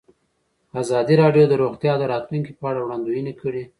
[0.81, 3.63] ازادي راډیو د روغتیا د راتلونکې په اړه وړاندوینې کړې.